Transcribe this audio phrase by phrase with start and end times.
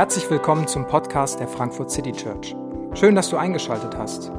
[0.00, 2.56] Herzlich willkommen zum Podcast der Frankfurt City Church.
[2.94, 4.30] Schön, dass du eingeschaltet hast.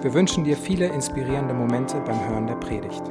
[0.00, 3.02] Wir wünschen dir viele inspirierende Momente beim Hören der Predigt.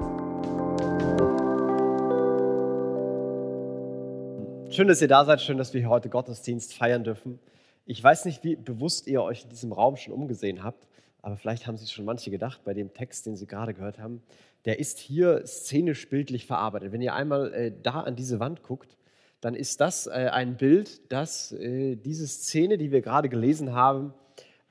[4.74, 7.40] Schön, dass ihr da seid, schön, dass wir heute Gottesdienst feiern dürfen.
[7.85, 10.87] Ich weiß nicht, wie bewusst ihr euch in diesem Raum schon umgesehen habt,
[11.21, 14.24] aber vielleicht haben sich schon manche gedacht bei dem Text, den sie gerade gehört haben.
[14.63, 16.94] Der ist hier szenisch bildlich verarbeitet.
[16.94, 18.96] Wenn ihr einmal äh, da an diese Wand guckt,
[19.41, 24.13] dann ist das äh, ein Bild, das äh, diese Szene, die wir gerade gelesen haben,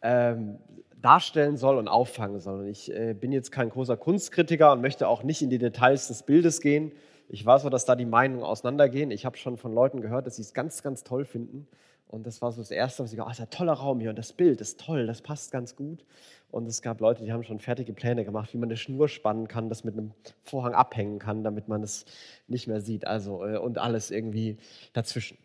[0.03, 0.59] ähm,
[1.01, 2.61] darstellen soll und auffangen soll.
[2.61, 6.09] Und ich äh, bin jetzt kein großer Kunstkritiker und möchte auch nicht in die Details
[6.09, 6.93] des Bildes gehen.
[7.29, 9.11] Ich weiß auch, dass da die Meinungen auseinandergehen.
[9.11, 11.67] Ich habe schon von Leuten gehört, dass sie es ganz, ganz toll finden.
[12.09, 14.11] Und das war so das Erste, was ich habe, oh, ist ein toller Raum hier
[14.11, 16.05] und das Bild ist toll, das passt ganz gut.
[16.51, 19.49] Und es gab Leute, die haben schon fertige Pläne gemacht, wie man eine Schnur spannen
[19.49, 22.05] kann, das mit einem Vorhang abhängen kann, damit man es
[22.47, 23.07] nicht mehr sieht.
[23.07, 24.57] Also äh, und alles irgendwie
[24.93, 25.37] dazwischen.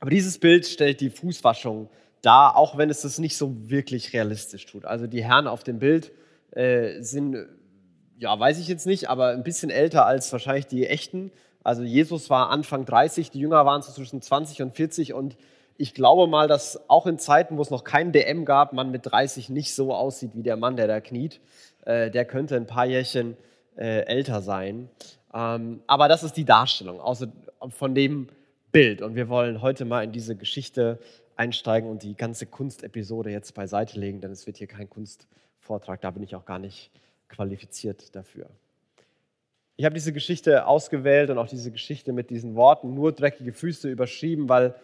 [0.00, 1.90] Aber dieses Bild stellt die Fußwaschung
[2.22, 4.84] dar, auch wenn es das nicht so wirklich realistisch tut.
[4.84, 6.12] Also die Herren auf dem Bild
[6.52, 7.36] äh, sind,
[8.18, 11.30] ja, weiß ich jetzt nicht, aber ein bisschen älter als wahrscheinlich die echten.
[11.62, 15.36] Also Jesus war Anfang 30, die Jünger waren so zwischen 20 und 40 und
[15.78, 19.06] ich glaube mal, dass auch in Zeiten, wo es noch kein DM gab, man mit
[19.06, 21.40] 30 nicht so aussieht wie der Mann, der da kniet.
[21.84, 23.36] Äh, der könnte ein paar Jährchen
[23.76, 24.88] äh, älter sein.
[25.34, 27.26] Ähm, aber das ist die Darstellung also
[27.68, 28.28] von dem
[28.72, 29.02] Bild.
[29.02, 30.98] Und wir wollen heute mal in diese Geschichte
[31.36, 36.00] einsteigen und die ganze Kunstepisode jetzt beiseite legen, denn es wird hier kein Kunstvortrag.
[36.00, 36.90] Da bin ich auch gar nicht
[37.28, 38.48] qualifiziert dafür.
[39.76, 43.90] Ich habe diese Geschichte ausgewählt und auch diese Geschichte mit diesen Worten nur dreckige Füße
[43.90, 44.74] überschrieben, weil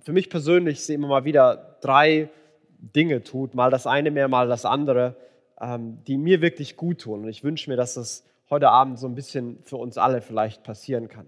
[0.00, 2.30] für mich persönlich sie immer mal wieder drei
[2.78, 5.16] Dinge tut, mal das eine mehr, mal das andere,
[5.60, 7.22] ähm, die mir wirklich gut tun.
[7.22, 10.62] Und ich wünsche mir, dass das heute Abend so ein bisschen für uns alle vielleicht
[10.64, 11.26] passieren kann.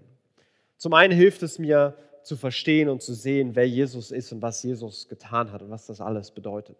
[0.77, 4.63] Zum einen hilft es mir zu verstehen und zu sehen, wer Jesus ist und was
[4.63, 6.77] Jesus getan hat und was das alles bedeutet.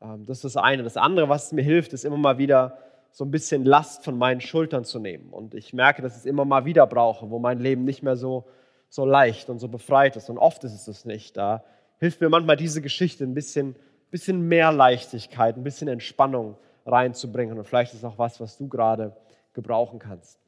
[0.00, 0.82] Ähm, das ist das eine.
[0.82, 2.78] Das andere, was mir hilft, ist immer mal wieder
[3.10, 5.30] so ein bisschen Last von meinen Schultern zu nehmen.
[5.30, 8.16] Und ich merke, dass ich es immer mal wieder brauche, wo mein Leben nicht mehr
[8.16, 8.44] so
[8.88, 10.30] so leicht und so befreit ist.
[10.30, 11.36] Und oft ist es das nicht.
[11.36, 11.64] Da
[11.98, 13.76] hilft mir manchmal diese Geschichte ein bisschen,
[14.10, 17.58] bisschen mehr Leichtigkeit, ein bisschen Entspannung reinzubringen.
[17.58, 19.16] Und vielleicht ist auch was, was du gerade
[19.52, 20.38] gebrauchen kannst.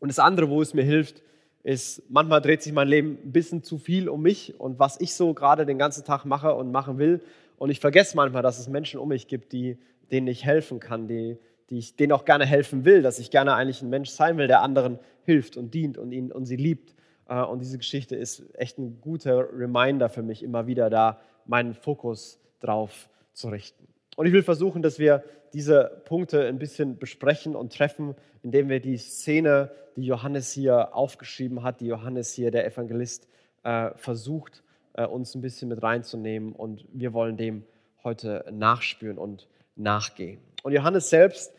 [0.00, 1.22] Und das andere, wo es mir hilft,
[1.64, 5.14] ist, manchmal dreht sich mein Leben ein bisschen zu viel um mich und was ich
[5.14, 7.20] so gerade den ganzen Tag mache und machen will.
[7.56, 9.78] Und ich vergesse manchmal, dass es Menschen um mich gibt, die,
[10.10, 11.36] denen ich helfen kann, die,
[11.70, 14.46] die ich denen auch gerne helfen will, dass ich gerne eigentlich ein Mensch sein will,
[14.46, 16.94] der anderen hilft und dient und, ihn, und sie liebt.
[17.28, 21.74] Äh, und diese Geschichte ist echt ein guter Reminder für mich, immer wieder da meinen
[21.74, 23.86] Fokus drauf zu richten.
[24.16, 25.22] Und ich will versuchen, dass wir
[25.52, 31.62] diese Punkte ein bisschen besprechen und treffen, indem wir die Szene, die Johannes hier aufgeschrieben
[31.62, 33.28] hat, die Johannes hier, der Evangelist,
[33.62, 34.62] äh, versucht,
[34.94, 36.52] äh, uns ein bisschen mit reinzunehmen.
[36.52, 37.64] Und wir wollen dem
[38.02, 40.40] heute nachspüren und nachgehen.
[40.62, 41.54] Und Johannes selbst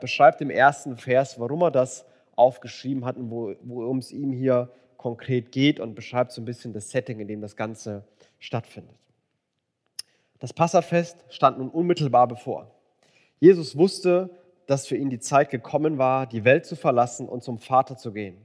[0.00, 2.04] beschreibt im ersten Vers, warum er das
[2.34, 6.74] aufgeschrieben hat und worum es ihm hier geht konkret geht und beschreibt so ein bisschen
[6.74, 8.04] das Setting, in dem das Ganze
[8.38, 8.94] stattfindet.
[10.40, 12.70] Das Passafest stand nun unmittelbar bevor.
[13.38, 14.28] Jesus wusste,
[14.66, 18.12] dass für ihn die Zeit gekommen war, die Welt zu verlassen und zum Vater zu
[18.12, 18.36] gehen.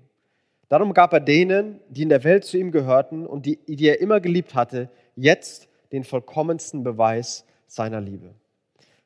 [0.70, 4.00] Darum gab er denen, die in der Welt zu ihm gehörten und die, die er
[4.00, 8.34] immer geliebt hatte, jetzt den vollkommensten Beweis seiner Liebe.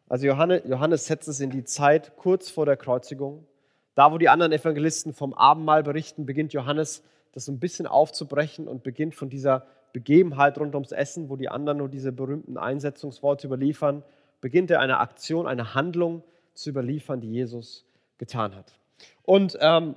[0.08, 3.48] Also Johannes, Johannes setzt es in die Zeit kurz vor der Kreuzigung.
[3.96, 7.04] Da, wo die anderen Evangelisten vom Abendmahl berichten, beginnt Johannes
[7.34, 11.50] das so ein bisschen aufzubrechen und beginnt von dieser Begebenheit rund ums Essen, wo die
[11.50, 14.04] anderen nur diese berühmten Einsetzungsworte überliefern,
[14.42, 16.24] beginnt er eine Aktion, eine Handlung
[16.54, 17.86] zu überliefern, die Jesus
[18.18, 18.74] getan hat.
[19.24, 19.96] Und ähm,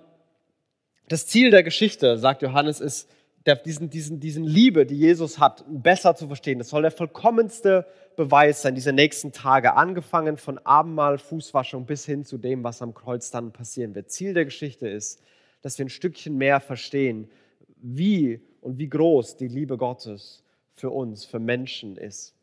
[1.09, 3.09] das Ziel der Geschichte, sagt Johannes, ist,
[3.47, 6.59] der, diesen, diesen, diesen Liebe, die Jesus hat, besser zu verstehen.
[6.59, 12.25] Das soll der vollkommenste Beweis sein, diese nächsten Tage, angefangen von Abendmahl, Fußwaschung bis hin
[12.25, 14.11] zu dem, was am Kreuz dann passieren wird.
[14.11, 15.21] Ziel der Geschichte ist,
[15.63, 17.31] dass wir ein Stückchen mehr verstehen,
[17.81, 20.43] wie und wie groß die Liebe Gottes
[20.75, 22.35] für uns, für Menschen ist.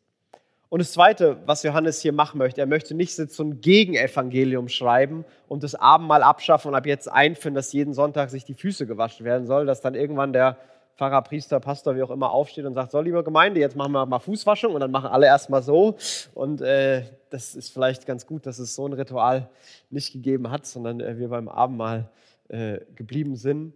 [0.68, 5.24] Und das Zweite, was Johannes hier machen möchte, er möchte nicht so ein Gegenevangelium schreiben
[5.48, 9.26] und das Abendmahl abschaffen und ab jetzt einführen, dass jeden Sonntag sich die Füße gewaschen
[9.26, 10.58] werden soll, dass dann irgendwann der
[10.94, 14.06] Pfarrer, Priester, Pastor, wie auch immer, aufsteht und sagt, so, liebe Gemeinde, jetzt machen wir
[14.06, 15.96] mal Fußwaschung und dann machen alle erstmal so.
[16.34, 19.48] Und äh, das ist vielleicht ganz gut, dass es so ein Ritual
[19.88, 22.10] nicht gegeben hat, sondern äh, wir beim Abendmahl
[22.50, 23.72] äh, geblieben sind.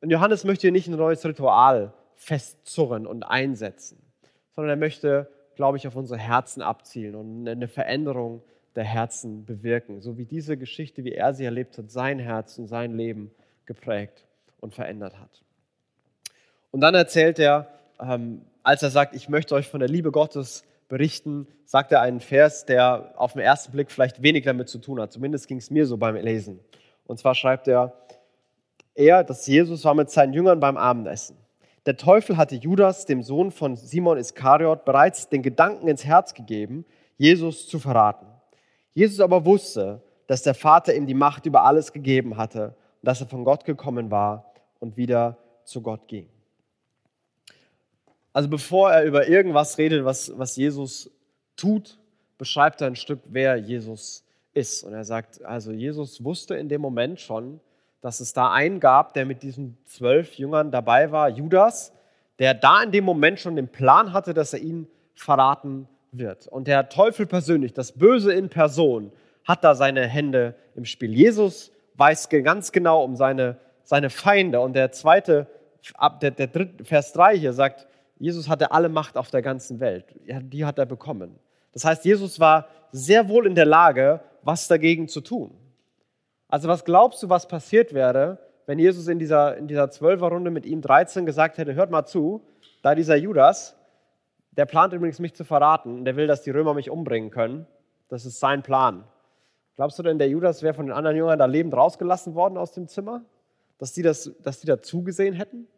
[0.00, 4.02] Und Johannes möchte hier nicht ein neues Ritual festzurren und einsetzen,
[4.54, 8.42] sondern er möchte, glaube ich, auf unsere Herzen abzielen und eine Veränderung
[8.74, 12.66] der Herzen bewirken, so wie diese Geschichte, wie er sie erlebt hat, sein Herz und
[12.66, 13.30] sein Leben
[13.66, 14.24] geprägt
[14.60, 15.42] und verändert hat.
[16.70, 17.68] Und dann erzählt er
[18.00, 22.20] ähm, als er sagt, ich möchte euch von der Liebe Gottes berichten, sagt er einen
[22.20, 25.12] Vers, der auf den ersten Blick vielleicht wenig damit zu tun hat.
[25.12, 26.60] Zumindest ging es mir so beim Lesen.
[27.08, 27.94] Und zwar schreibt er,
[28.94, 31.36] er, dass Jesus war mit seinen Jüngern beim Abendessen.
[31.86, 36.84] Der Teufel hatte Judas, dem Sohn von Simon Iskariot, bereits den Gedanken ins Herz gegeben,
[37.16, 38.26] Jesus zu verraten.
[38.92, 43.20] Jesus aber wusste, dass der Vater ihm die Macht über alles gegeben hatte und dass
[43.20, 46.28] er von Gott gekommen war und wieder zu Gott ging.
[48.34, 51.10] Also bevor er über irgendwas redet, was, was Jesus
[51.56, 51.98] tut,
[52.36, 54.24] beschreibt er ein Stück, wer Jesus
[54.58, 54.82] ist.
[54.84, 57.60] Und er sagt, also Jesus wusste in dem Moment schon,
[58.00, 61.92] dass es da einen gab, der mit diesen zwölf Jüngern dabei war, Judas,
[62.38, 66.46] der da in dem Moment schon den Plan hatte, dass er ihn verraten wird.
[66.46, 69.12] Und der Teufel persönlich, das Böse in Person,
[69.44, 71.12] hat da seine Hände im Spiel.
[71.14, 74.60] Jesus weiß ganz genau um seine, seine Feinde.
[74.60, 75.46] Und der zweite,
[76.22, 77.86] der, der dritte, Vers 3 hier sagt,
[78.18, 80.04] Jesus hatte alle Macht auf der ganzen Welt.
[80.24, 81.38] Die hat er bekommen.
[81.72, 85.50] Das heißt, Jesus war sehr wohl in der Lage, was dagegen zu tun.
[86.48, 90.64] Also was glaubst du, was passiert wäre, wenn Jesus in dieser, in dieser Zwölferrunde mit
[90.64, 92.40] ihm 13 gesagt hätte, hört mal zu,
[92.80, 93.76] da dieser Judas,
[94.52, 97.66] der plant übrigens mich zu verraten, der will, dass die Römer mich umbringen können.
[98.08, 99.04] Das ist sein Plan.
[99.76, 102.72] Glaubst du denn, der Judas wäre von den anderen Jüngern da lebend rausgelassen worden aus
[102.72, 103.26] dem Zimmer?
[103.76, 105.68] Dass die, das, dass die da zugesehen hätten?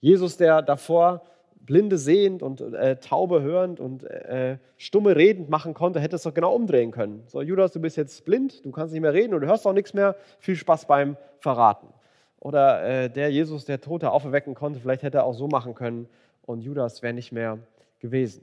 [0.00, 1.22] Jesus, der davor
[1.66, 6.34] Blinde sehend und äh, Taube hörend und äh, Stumme redend machen konnte, hätte es doch
[6.34, 7.22] genau umdrehen können.
[7.26, 9.72] So, Judas, du bist jetzt blind, du kannst nicht mehr reden und du hörst auch
[9.72, 10.16] nichts mehr.
[10.38, 11.88] Viel Spaß beim Verraten.
[12.38, 16.06] Oder äh, der Jesus, der Tote auferwecken konnte, vielleicht hätte er auch so machen können
[16.42, 17.58] und Judas wäre nicht mehr
[17.98, 18.42] gewesen.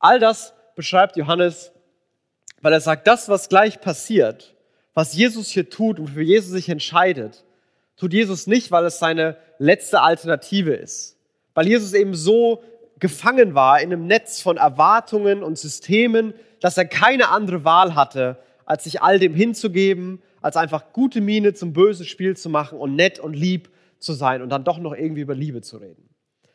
[0.00, 1.72] All das beschreibt Johannes,
[2.60, 4.56] weil er sagt, das, was gleich passiert,
[4.94, 7.44] was Jesus hier tut und für Jesus sich entscheidet,
[7.96, 11.17] tut Jesus nicht, weil es seine letzte Alternative ist
[11.58, 12.62] weil Jesus eben so
[13.00, 18.38] gefangen war in einem Netz von Erwartungen und Systemen, dass er keine andere Wahl hatte,
[18.64, 22.94] als sich all dem hinzugeben, als einfach gute Miene zum bösen Spiel zu machen und
[22.94, 26.08] nett und lieb zu sein und dann doch noch irgendwie über Liebe zu reden.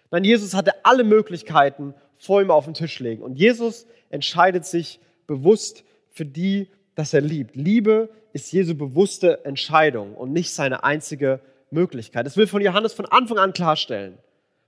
[0.10, 5.02] Nein, Jesus hatte alle Möglichkeiten vor ihm auf den Tisch legen und Jesus entscheidet sich
[5.28, 7.58] bewusst für die, dass er liebt.
[7.58, 11.42] Liebe ist Jesu bewusste Entscheidung und nicht seine einzige
[11.72, 12.26] Möglichkeit.
[12.26, 14.18] Das will von Johannes von Anfang an klarstellen.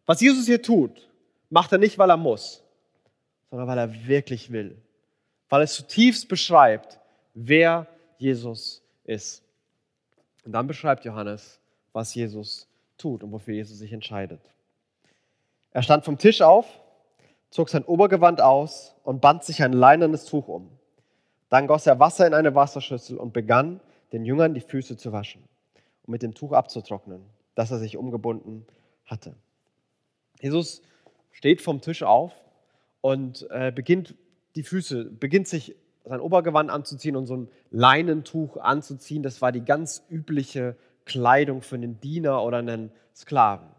[0.06, 1.10] Was Jesus hier tut,
[1.50, 2.64] macht er nicht, weil er muss,
[3.50, 4.78] sondern weil er wirklich will.
[5.50, 7.00] Weil er zutiefst beschreibt,
[7.34, 7.88] wer
[8.18, 9.44] Jesus ist.
[10.44, 11.60] Und dann beschreibt Johannes,
[11.94, 12.68] was Jesus
[12.98, 14.42] tut und wofür Jesus sich entscheidet.
[15.72, 16.66] Er stand vom Tisch auf,
[17.50, 20.70] zog sein Obergewand aus und band sich ein leinernes Tuch um.
[21.50, 23.80] Dann goss er Wasser in eine Wasserschüssel und begann,
[24.12, 25.44] den Jüngern die Füße zu waschen
[26.04, 27.22] und mit dem Tuch abzutrocknen,
[27.56, 28.66] das er sich umgebunden
[29.06, 29.36] hatte.
[30.46, 30.84] Jesus
[31.32, 32.32] steht vom Tisch auf
[33.02, 34.14] und äh, beginnt
[34.56, 39.24] die Füße, beginnt sich sein Obergewand anzuziehen und so ein Leinentuch anzuziehen.
[39.24, 40.76] Das war die ganz übliche
[41.06, 43.70] Kleidung für einen Diener oder einen Sklaven.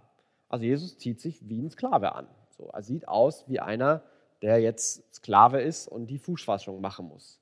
[0.49, 2.27] Also Jesus zieht sich wie ein Sklave an.
[2.51, 4.03] So, er sieht aus wie einer,
[4.43, 7.39] der jetzt Sklave ist und die Fußwaschung machen muss.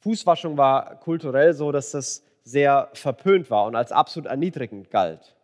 [0.00, 5.36] Fußwaschung war kulturell so, dass das sehr verpönt war und als absolut erniedrigend galt.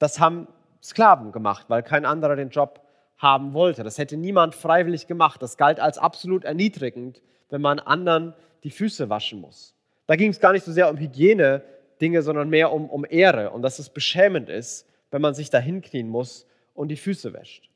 [0.00, 0.48] Das haben
[0.82, 2.80] Sklaven gemacht, weil kein anderer den Job
[3.18, 3.82] haben wollte.
[3.82, 5.42] Das hätte niemand freiwillig gemacht.
[5.42, 9.74] Das galt als absolut erniedrigend, wenn man anderen die Füße waschen muss.
[10.06, 13.62] Da ging es gar nicht so sehr um Hygiene-Dinge, sondern mehr um, um Ehre und
[13.62, 17.70] dass es beschämend ist, wenn man sich da hinknien muss und die Füße wäscht.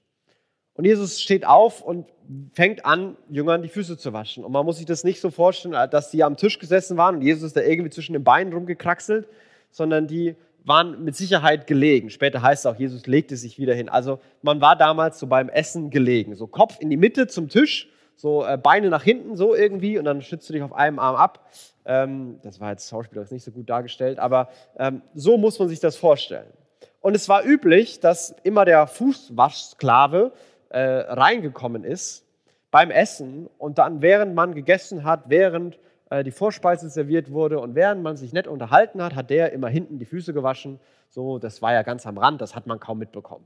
[0.75, 2.07] Und Jesus steht auf und
[2.53, 4.45] fängt an, Jüngern die Füße zu waschen.
[4.45, 7.23] Und man muss sich das nicht so vorstellen, dass die am Tisch gesessen waren und
[7.23, 9.29] Jesus ist da irgendwie zwischen den Beinen rumgekraxelt,
[9.71, 12.11] sondern die waren mit Sicherheit gelegen.
[12.11, 13.89] Später heißt es auch, Jesus legte sich wieder hin.
[13.89, 16.35] Also man war damals so beim Essen gelegen.
[16.35, 20.05] So Kopf in die Mitte zum Tisch, so äh, Beine nach hinten, so irgendwie, und
[20.05, 21.49] dann schützt du dich auf einem Arm ab.
[21.85, 24.49] Ähm, das war jetzt schauspielerisch nicht so gut dargestellt, aber
[24.79, 26.53] ähm, so muss man sich das vorstellen.
[27.01, 30.33] Und es war üblich, dass immer der Fußwaschsklave
[30.69, 32.25] äh, reingekommen ist
[32.71, 35.79] beim Essen und dann, während man gegessen hat, während äh,
[36.11, 39.99] die Vorspeise serviert wurde und während man sich nett unterhalten hat, hat der immer hinten
[39.99, 40.81] die Füße gewaschen.
[41.09, 43.45] So, das war ja ganz am Rand, das hat man kaum mitbekommen.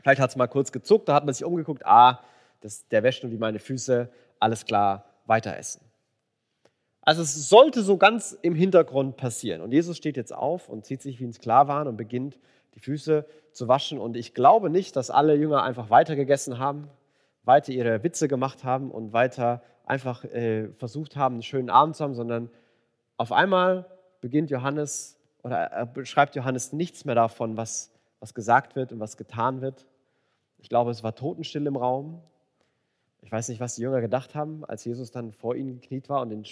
[0.00, 2.20] Vielleicht hat es mal kurz gezuckt, da hat man sich umgeguckt, ah,
[2.60, 4.08] das, der wäscht nur wie meine Füße,
[4.40, 5.82] alles klar, weiter essen.
[7.02, 9.60] Also es sollte so ganz im Hintergrund passieren.
[9.60, 12.38] Und Jesus steht jetzt auf und zieht sich wie ein Sklavan und beginnt
[12.74, 13.98] die Füße zu waschen.
[13.98, 16.88] Und ich glaube nicht, dass alle Jünger einfach weitergegessen haben,
[17.44, 22.04] weiter ihre Witze gemacht haben und weiter einfach äh, versucht haben, einen schönen Abend zu
[22.04, 22.50] haben, sondern
[23.16, 23.86] auf einmal
[24.20, 29.16] beginnt Johannes oder er beschreibt Johannes nichts mehr davon, was, was gesagt wird und was
[29.16, 29.86] getan wird,
[30.58, 32.20] Ich glaube, es war totenstill im Raum.
[33.22, 36.20] Ich weiß nicht, was die Jünger gedacht haben, als Jesus dann vor ihnen gekniet war
[36.20, 36.44] und den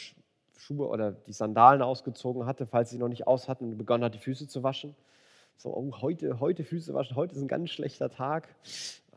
[0.56, 4.14] Schuhe oder die Sandalen ausgezogen hatte, falls sie noch nicht aus hatten und begonnen hat,
[4.14, 4.94] die Füße zu waschen.
[5.56, 8.48] So, oh, heute, heute Füße waschen, heute ist ein ganz schlechter Tag.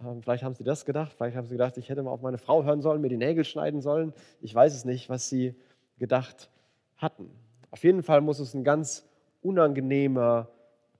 [0.03, 2.37] Ähm, vielleicht haben sie das gedacht, vielleicht haben sie gedacht, ich hätte mal auf meine
[2.37, 4.13] Frau hören sollen, mir die Nägel schneiden sollen.
[4.41, 5.55] Ich weiß es nicht, was sie
[5.97, 6.49] gedacht
[6.97, 7.29] hatten.
[7.71, 9.05] Auf jeden Fall muss es eine ganz
[9.41, 10.47] unangenehme,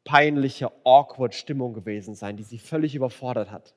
[0.03, 3.73] peinliche, awkward Stimmung gewesen sein, die sie völlig überfordert hat.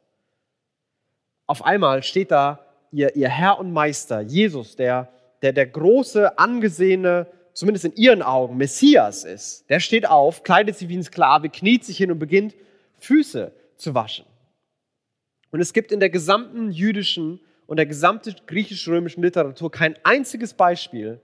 [1.47, 2.61] Auf einmal steht da
[2.93, 5.09] ihr, ihr Herr und Meister, Jesus, der,
[5.43, 7.27] der der große, angesehene,
[7.61, 9.69] zumindest in ihren Augen, Messias ist.
[9.69, 12.57] Der steht auf, kleidet sich wie ein Sklave, kniet sich hin und beginnt,
[13.01, 14.25] Füße zu waschen.
[15.51, 21.21] Und es gibt in der gesamten jüdischen und der gesamten griechisch-römischen Literatur kein einziges Beispiel,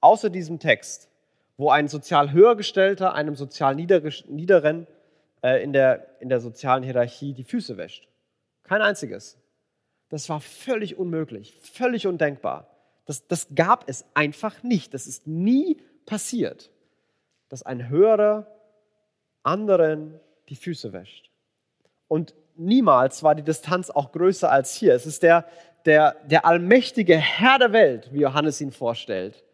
[0.00, 1.08] außer diesem Text,
[1.56, 4.88] wo ein sozial höhergestellter einem sozial niederen
[5.40, 8.08] äh, in, der, in der sozialen Hierarchie die Füße wäscht.
[8.64, 9.38] Kein einziges.
[10.08, 12.66] Das war völlig unmöglich, völlig undenkbar.
[13.06, 14.94] Das, das gab es einfach nicht.
[14.94, 16.70] Das ist nie passiert,
[17.48, 18.46] dass ein Höherer
[19.42, 21.30] anderen die Füße wäscht.
[22.08, 24.94] Und niemals war die Distanz auch größer als hier.
[24.94, 25.46] Es ist der,
[25.84, 29.44] der, der allmächtige Herr der Welt, wie Johannes ihn vorstellt,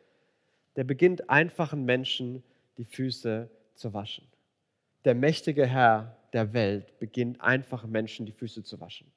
[0.75, 2.43] der beginnt einfachen Menschen
[2.77, 4.27] die Füße zu waschen.
[5.05, 9.11] Der mächtige Herr der Welt beginnt einfachen Menschen die Füße zu waschen.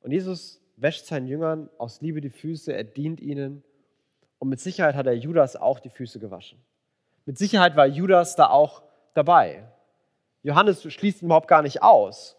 [0.00, 3.62] Und Jesus wäscht seinen Jüngern aus Liebe die Füße, er dient ihnen.
[4.38, 6.58] Und mit Sicherheit hat er Judas auch die Füße gewaschen.
[7.24, 8.82] Mit Sicherheit war Judas da auch
[9.14, 9.64] dabei.
[10.42, 12.36] Johannes schließt ihn überhaupt gar nicht aus.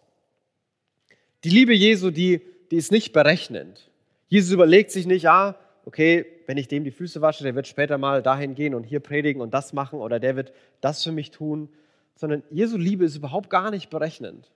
[1.43, 3.89] Die Liebe Jesu, die, die ist nicht berechnend.
[4.27, 7.97] Jesus überlegt sich nicht, ah, okay, wenn ich dem die Füße wasche, der wird später
[7.97, 11.31] mal dahin gehen und hier predigen und das machen oder der wird das für mich
[11.31, 11.69] tun,
[12.15, 14.51] sondern Jesu Liebe ist überhaupt gar nicht berechnend.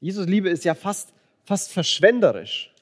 [0.00, 1.12] Jesus Liebe ist ja fast,
[1.44, 2.74] fast verschwenderisch.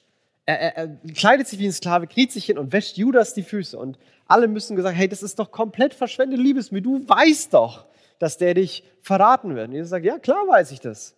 [0.48, 3.42] Er, er, er, kleidet sich wie ein Sklave, kniet sich hin und wäscht Judas die
[3.42, 3.78] Füße.
[3.78, 6.80] Und alle müssen gesagt, hey, das ist doch komplett verschwendete Liebesmühe.
[6.80, 7.86] Du weißt doch,
[8.18, 9.68] dass der dich verraten wird.
[9.68, 11.14] Und Jesus sagt, ja, klar weiß ich das.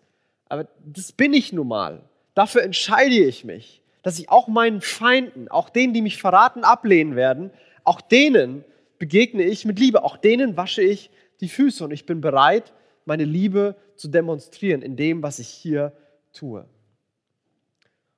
[0.48, 2.02] Aber das bin ich nun mal.
[2.34, 7.16] Dafür entscheide ich mich dass ich auch meinen Feinden, auch denen, die mich verraten, ablehnen
[7.16, 7.50] werden,
[7.84, 8.64] auch denen
[8.98, 11.10] begegne ich mit Liebe, auch denen wasche ich
[11.40, 12.72] die Füße und ich bin bereit,
[13.04, 15.92] meine Liebe zu demonstrieren in dem, was ich hier
[16.32, 16.66] tue.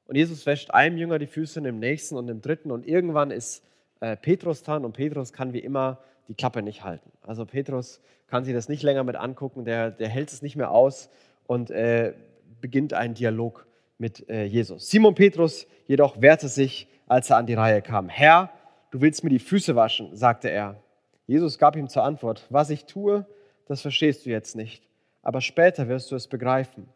[0.07, 3.65] Und Jesus wäscht einem Jünger die Füße dem nächsten und dem dritten und irgendwann ist
[4.01, 7.11] äh, Petrus dran und Petrus kann wie immer die Klappe nicht halten.
[7.23, 10.71] Also Petrus kann sich das nicht länger mit angucken, der, der hält es nicht mehr
[10.71, 11.09] aus
[11.47, 12.15] und äh,
[12.61, 13.67] beginnt einen Dialog
[13.99, 14.89] mit äh, Jesus.
[14.89, 18.09] Simon Petrus jedoch wehrte sich, als er an die Reihe kam.
[18.09, 18.51] Herr,
[18.91, 20.83] du willst mir die Füße waschen, sagte er.
[21.27, 23.27] Jesus gab ihm zur Antwort, was ich tue,
[23.67, 24.83] das verstehst du jetzt nicht,
[25.23, 26.89] aber später wirst du es begreifen.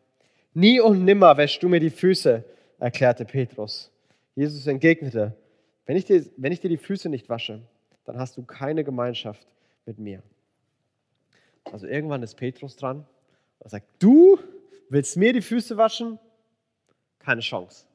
[0.54, 2.44] Nie und nimmer wäschst du mir die Füße,
[2.78, 3.90] erklärte Petrus.
[4.34, 5.34] Jesus entgegnete,
[5.86, 7.62] wenn ich, dir, wenn ich dir die Füße nicht wasche,
[8.04, 9.46] dann hast du keine Gemeinschaft
[9.86, 10.22] mit mir.
[11.64, 13.06] Also irgendwann ist Petrus dran
[13.60, 14.38] und sagt, du
[14.88, 16.18] willst mir die Füße waschen?
[17.26, 17.86] keine Chance.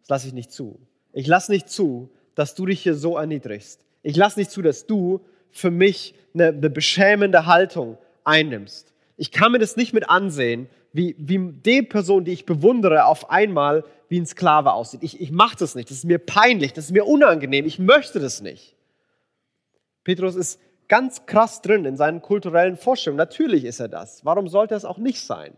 [0.00, 0.80] Das lasse ich nicht zu.
[1.12, 3.84] Ich lasse nicht zu, dass du dich hier so erniedrigst.
[4.02, 8.92] Ich lasse nicht zu, dass du für mich eine, eine beschämende Haltung einnimmst.
[9.16, 13.30] Ich kann mir das nicht mit ansehen, wie, wie die Person, die ich bewundere, auf
[13.30, 15.02] einmal wie ein Sklave aussieht.
[15.02, 15.90] Ich, ich mache das nicht.
[15.90, 16.72] Das ist mir peinlich.
[16.72, 17.66] Das ist mir unangenehm.
[17.66, 18.76] Ich möchte das nicht.
[20.04, 23.16] Petrus ist ganz krass drin in seinen kulturellen Vorstellungen.
[23.16, 24.24] Natürlich ist er das.
[24.24, 25.52] Warum sollte es auch nicht sein?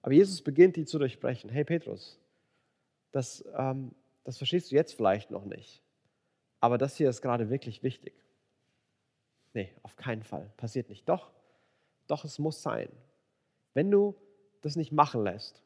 [0.00, 1.50] Aber Jesus beginnt die zu durchbrechen.
[1.50, 2.18] Hey Petrus,
[3.12, 5.82] das, ähm, das verstehst du jetzt vielleicht noch nicht.
[6.60, 8.14] Aber das hier ist gerade wirklich wichtig.
[9.52, 10.50] Nee, auf keinen Fall.
[10.56, 11.06] Passiert nicht.
[11.06, 11.28] Doch,
[12.06, 12.88] doch, es muss sein.
[13.74, 14.14] Wenn du
[14.62, 15.62] das nicht machen lässt,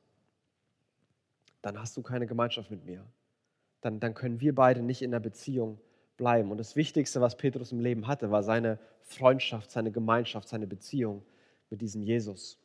[1.65, 3.05] dann hast du keine Gemeinschaft mit mir.
[3.81, 5.81] Dann, dann können wir beide nicht in der Beziehung
[6.17, 6.51] bleiben.
[6.51, 11.23] Und das Wichtigste, was Petrus im Leben hatte, war seine Freundschaft, seine Gemeinschaft, seine Beziehung
[11.71, 12.59] mit diesem Jesus.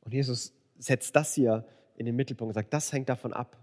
[0.00, 1.64] Und Jesus setzt das hier
[1.96, 3.56] in den Mittelpunkt und sagt, das hängt davon ab.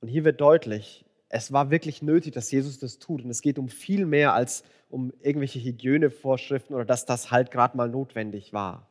[0.00, 3.24] Und hier wird deutlich, es war wirklich nötig, dass Jesus das tut.
[3.24, 7.76] Und es geht um viel mehr als um irgendwelche Hygienevorschriften oder dass das halt gerade
[7.76, 8.88] mal notwendig war.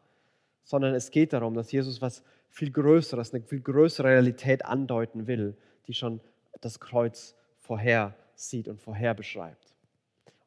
[0.63, 2.23] Sondern es geht darum, dass Jesus was
[2.55, 5.57] viel Größeres, eine viel größere Realität andeuten will,
[5.87, 6.21] die schon
[6.61, 9.75] das Kreuz vorher sieht und vorher beschreibt.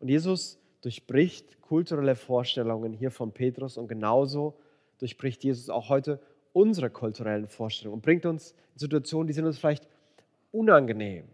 [0.00, 4.58] Und Jesus durchbricht kulturelle Vorstellungen hier von Petrus und genauso
[4.96, 6.18] durchbricht Jesus auch heute
[6.54, 9.86] unsere kulturellen Vorstellungen und bringt uns in Situationen, die sind uns vielleicht
[10.50, 11.28] unangenehm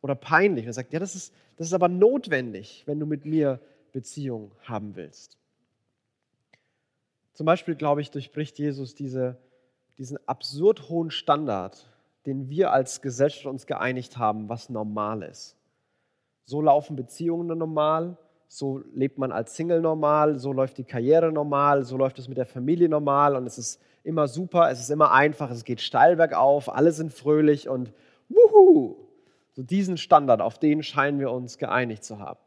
[0.00, 0.64] oder peinlich.
[0.64, 3.60] Und er sagt, ja, das ist, das ist aber notwendig, wenn du mit mir
[3.92, 5.36] Beziehung haben willst.
[7.34, 9.36] Zum Beispiel, glaube ich, durchbricht Jesus diese,
[9.98, 11.90] diesen absurd hohen Standard,
[12.26, 15.56] den wir als Gesellschaft uns geeinigt haben, was normal ist.
[16.46, 18.16] So laufen Beziehungen normal,
[18.48, 22.36] so lebt man als Single normal, so läuft die Karriere normal, so läuft es mit
[22.36, 26.16] der Familie normal und es ist immer super, es ist immer einfach, es geht steil
[26.16, 27.92] bergauf, alle sind fröhlich und
[28.28, 28.96] wuhu!
[29.52, 32.40] So diesen Standard, auf den scheinen wir uns geeinigt zu haben.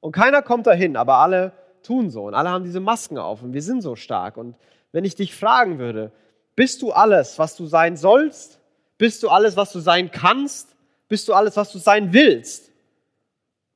[0.00, 3.52] Und keiner kommt dahin, aber alle tun so und alle haben diese Masken auf und
[3.52, 4.36] wir sind so stark.
[4.36, 4.56] Und
[4.92, 6.12] wenn ich dich fragen würde,
[6.56, 8.58] bist du alles, was du sein sollst?
[8.98, 10.74] Bist du alles, was du sein kannst?
[11.08, 12.72] Bist du alles, was du sein willst?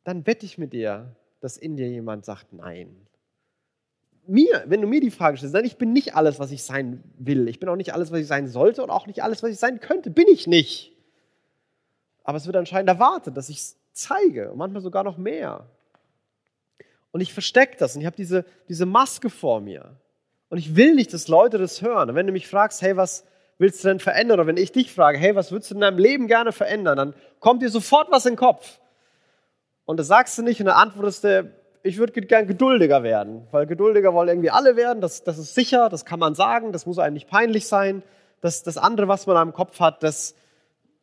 [0.03, 3.07] Dann wette ich mit dir, dass in dir jemand sagt, nein.
[4.27, 7.03] Mir, wenn du mir die Frage stellst, dann ich bin nicht alles, was ich sein
[7.19, 7.49] will.
[7.49, 9.59] Ich bin auch nicht alles, was ich sein sollte und auch nicht alles, was ich
[9.59, 10.11] sein könnte.
[10.11, 10.93] Bin ich nicht.
[12.25, 15.67] Aber es wird anscheinend erwartet, dass ich es zeige und manchmal sogar noch mehr.
[17.13, 19.97] Und ich verstecke das und ich habe diese, diese Maske vor mir.
[20.51, 22.11] Und ich will nicht, dass Leute das hören.
[22.11, 23.25] Und wenn du mich fragst, hey, was
[23.59, 24.41] willst du denn verändern?
[24.41, 26.97] Oder wenn ich dich frage, hey, was würdest du in deinem Leben gerne verändern?
[26.97, 28.81] Dann kommt dir sofort was in den Kopf.
[29.85, 31.53] Und das sagst du nicht und dann antwortest du,
[31.83, 33.47] ich würde gern geduldiger werden.
[33.53, 35.01] Weil geduldiger wollen irgendwie alle werden.
[35.01, 38.03] Das, das ist sicher, das kann man sagen, das muss einem nicht peinlich sein.
[38.41, 40.35] Das, das andere, was man am Kopf hat, das,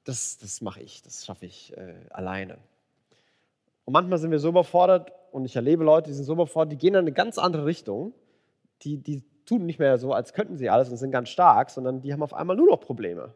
[0.04, 2.58] das, das mache ich, das schaffe ich äh, alleine.
[3.86, 6.78] Und manchmal sind wir so überfordert und ich erlebe Leute, die sind so überfordert, die
[6.78, 8.14] gehen in eine ganz andere Richtung.
[8.84, 12.02] Die, die tun nicht mehr so, als könnten sie alles und sind ganz stark, sondern
[12.02, 13.34] die haben auf einmal nur noch Probleme.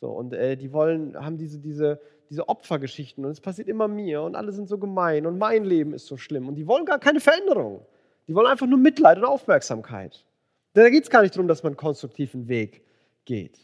[0.00, 4.22] So, und äh, die wollen, haben diese, diese, diese Opfergeschichten und es passiert immer mir
[4.22, 6.98] und alle sind so gemein und mein Leben ist so schlimm und die wollen gar
[6.98, 7.84] keine Veränderung.
[8.28, 10.24] Die wollen einfach nur Mitleid und Aufmerksamkeit.
[10.74, 12.82] Da geht es gar nicht darum, dass man einen konstruktiven Weg
[13.24, 13.58] geht.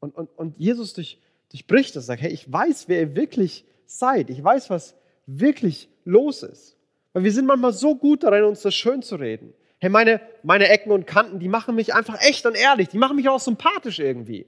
[0.00, 1.18] Und, und, und Jesus durch,
[1.50, 4.28] durchbricht das, sagt, hey, ich weiß, wer ihr wirklich seid.
[4.28, 4.94] Ich weiß, was
[5.26, 6.76] wirklich los ist.
[7.14, 9.54] Weil wir sind manchmal so gut darin, uns das schön zu reden.
[9.84, 12.88] Hey, meine, meine Ecken und Kanten, die machen mich einfach echt und ehrlich.
[12.88, 14.46] Die machen mich auch sympathisch irgendwie.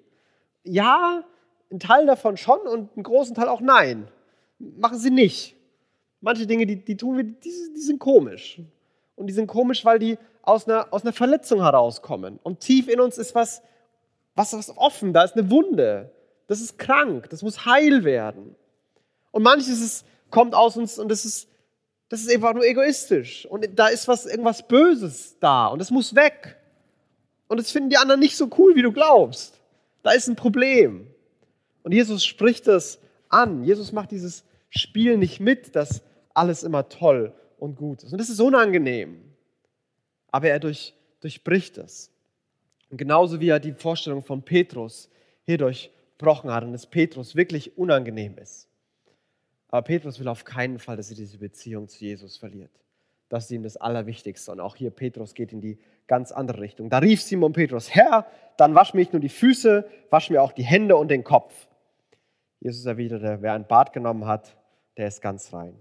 [0.64, 1.24] Ja,
[1.70, 4.08] ein Teil davon schon und einen großen Teil auch nein.
[4.58, 5.54] Machen sie nicht.
[6.22, 8.62] Manche Dinge, die, die tun wir, die, die sind komisch.
[9.14, 12.38] Und die sind komisch, weil die aus einer, aus einer Verletzung herauskommen.
[12.42, 13.60] Und tief in uns ist was,
[14.34, 16.10] was, was offen, da ist eine Wunde
[16.46, 18.54] das ist krank, das muss heil werden.
[19.32, 21.48] Und manches ist, kommt aus uns und das ist,
[22.08, 23.46] das ist einfach nur egoistisch.
[23.46, 26.56] Und da ist was, irgendwas Böses da und das muss weg.
[27.48, 29.60] Und das finden die anderen nicht so cool, wie du glaubst.
[30.02, 31.06] Da ist ein Problem.
[31.82, 33.64] Und Jesus spricht das an.
[33.64, 36.02] Jesus macht dieses Spiel nicht mit, dass
[36.34, 38.12] alles immer toll und gut ist.
[38.12, 39.20] Und das ist unangenehm.
[40.30, 42.10] Aber er durch, durchbricht es.
[42.90, 45.08] Und genauso wie er die Vorstellung von Petrus
[45.44, 48.68] hierdurch gebrochen hat und es Petrus wirklich unangenehm ist.
[49.68, 52.70] Aber Petrus will auf keinen Fall, dass er diese Beziehung zu Jesus verliert.
[53.28, 54.52] Das ist ihm das Allerwichtigste.
[54.52, 56.88] Und auch hier, Petrus geht in die ganz andere Richtung.
[56.88, 58.26] Da rief Simon Petrus, Herr,
[58.56, 61.66] dann wasch mir nicht nur die Füße, wasch mir auch die Hände und den Kopf.
[62.60, 64.56] Jesus erwiderte, wer ein Bad genommen hat,
[64.96, 65.74] der ist ganz rein.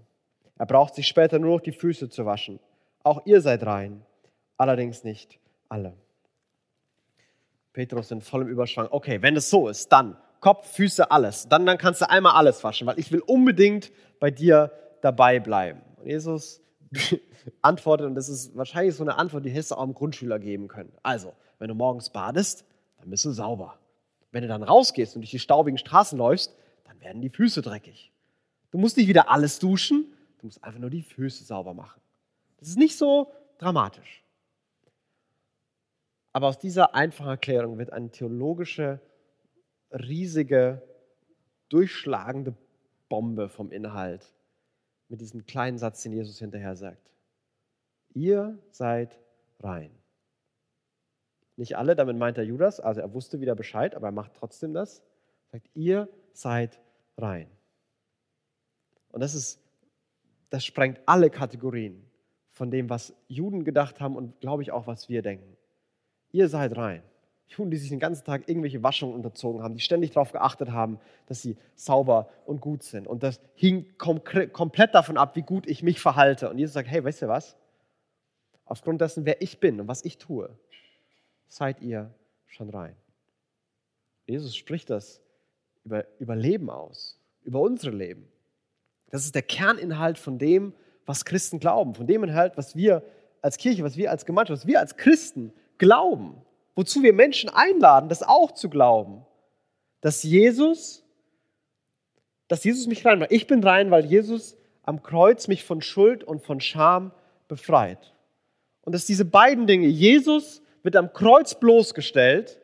[0.58, 2.58] Er braucht sich später nur noch die Füße zu waschen.
[3.02, 4.04] Auch ihr seid rein,
[4.56, 5.94] allerdings nicht alle.
[7.72, 8.88] Petrus in vollem Überschwang.
[8.90, 11.48] Okay, wenn es so ist, dann Kopf, Füße, alles.
[11.48, 15.80] Dann, dann kannst du einmal alles waschen, weil ich will unbedingt bei dir dabei bleiben.
[15.96, 16.60] Und Jesus
[17.62, 20.68] antwortet, und das ist wahrscheinlich so eine Antwort, die hättest du auch einem Grundschüler geben
[20.68, 20.92] können.
[21.02, 22.64] Also, wenn du morgens badest,
[22.98, 23.78] dann bist du sauber.
[24.30, 28.12] Wenn du dann rausgehst und durch die staubigen Straßen läufst, dann werden die Füße dreckig.
[28.70, 32.00] Du musst nicht wieder alles duschen, du musst einfach nur die Füße sauber machen.
[32.58, 34.22] Das ist nicht so dramatisch.
[36.32, 39.00] Aber aus dieser einfachen Erklärung wird eine theologische
[39.90, 40.82] riesige,
[41.68, 42.54] durchschlagende
[43.08, 44.34] Bombe vom Inhalt
[45.08, 47.10] mit diesem kleinen Satz, den Jesus hinterher sagt.
[48.14, 49.18] Ihr seid
[49.60, 49.90] rein.
[51.56, 54.74] Nicht alle, damit meint er Judas, also er wusste wieder Bescheid, aber er macht trotzdem
[54.74, 55.00] das.
[55.48, 56.80] Er sagt, ihr seid
[57.16, 57.48] rein.
[59.10, 59.60] Und das ist,
[60.50, 62.04] das sprengt alle Kategorien
[62.50, 65.56] von dem, was Juden gedacht haben und glaube ich auch, was wir denken.
[66.32, 67.02] Ihr seid rein.
[67.48, 70.98] Juden, die sich den ganzen Tag irgendwelche Waschungen unterzogen haben, die ständig darauf geachtet haben,
[71.26, 73.06] dass sie sauber und gut sind.
[73.06, 76.50] Und das hing kom komplett davon ab, wie gut ich mich verhalte.
[76.50, 77.56] Und Jesus sagt, hey, weißt du was?
[78.64, 80.50] Aufgrund dessen, wer ich bin und was ich tue,
[81.46, 82.12] seid ihr
[82.46, 82.96] schon rein.
[84.26, 85.20] Jesus spricht das
[85.84, 88.26] über, über Leben aus, über unsere Leben.
[89.10, 90.72] Das ist der Kerninhalt von dem,
[91.04, 93.04] was Christen glauben, von dem Inhalt, was wir
[93.40, 96.42] als Kirche, was wir als Gemeinschaft, was wir als Christen glauben
[96.76, 99.26] wozu wir Menschen einladen, das auch zu glauben,
[100.00, 101.02] dass Jesus,
[102.46, 103.32] dass Jesus mich rein macht.
[103.32, 107.10] Ich bin rein, weil Jesus am Kreuz mich von Schuld und von Scham
[107.48, 108.14] befreit.
[108.82, 112.60] Und dass diese beiden Dinge, Jesus wird am Kreuz bloßgestellt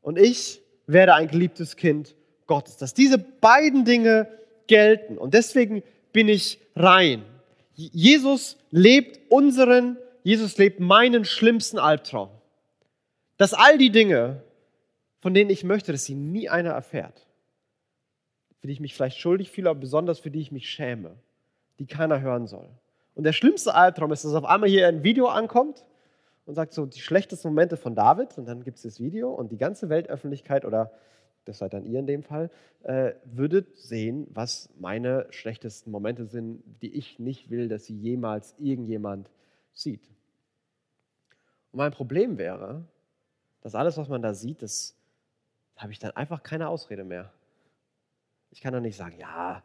[0.00, 2.14] und ich werde ein geliebtes Kind
[2.46, 2.76] Gottes.
[2.78, 4.28] Dass diese beiden Dinge
[4.66, 5.18] gelten.
[5.18, 7.24] Und deswegen bin ich rein.
[7.74, 12.30] Jesus lebt unseren, Jesus lebt meinen schlimmsten Albtraum.
[13.36, 14.42] Dass all die Dinge,
[15.20, 17.26] von denen ich möchte, dass sie nie einer erfährt,
[18.58, 21.16] für die ich mich vielleicht schuldig fühle, aber besonders für die ich mich schäme,
[21.78, 22.68] die keiner hören soll.
[23.14, 25.84] Und der schlimmste Albtraum ist, dass auf einmal hier ein Video ankommt
[26.46, 29.52] und sagt so die schlechtesten Momente von David und dann gibt es das Video und
[29.52, 30.92] die ganze Weltöffentlichkeit oder
[31.46, 32.50] das seid dann ihr in dem Fall,
[32.82, 38.54] äh, würdet sehen, was meine schlechtesten Momente sind, die ich nicht will, dass sie jemals
[38.58, 39.30] irgendjemand
[39.72, 40.04] sieht.
[41.70, 42.84] Und mein Problem wäre,
[43.66, 44.94] dass alles, was man da sieht, das
[45.76, 47.32] habe ich dann einfach keine Ausrede mehr.
[48.52, 49.60] Ich kann doch nicht sagen, ja,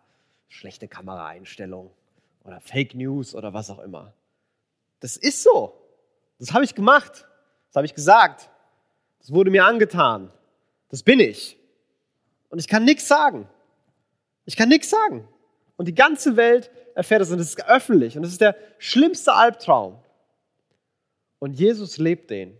[0.48, 1.92] schlechte Kameraeinstellung
[2.44, 4.12] oder Fake News oder was auch immer.
[5.02, 5.80] Das ist so.
[6.40, 7.28] Das habe ich gemacht.
[7.68, 8.50] Das habe ich gesagt.
[9.20, 10.32] Das wurde mir angetan.
[10.90, 11.60] Das bin ich.
[12.50, 13.48] Und ich kann nichts sagen.
[14.46, 15.28] Ich kann nichts sagen.
[15.78, 18.18] Und die ganze Welt erfährt das und es ist öffentlich.
[18.18, 20.00] Und es ist der schlimmste Albtraum.
[21.38, 22.58] Und Jesus lebt den.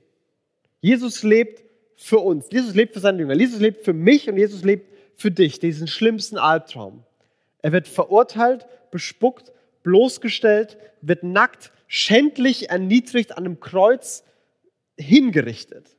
[0.82, 1.64] Jesus lebt
[1.96, 2.48] für uns.
[2.52, 3.36] Jesus lebt für seine Jünger.
[3.36, 7.04] Jesus lebt für mich und Jesus lebt für dich, diesen schlimmsten Albtraum.
[7.62, 9.52] Er wird verurteilt, bespuckt,
[9.84, 14.24] bloßgestellt, wird nackt, schändlich, erniedrigt an einem Kreuz
[14.98, 15.96] hingerichtet.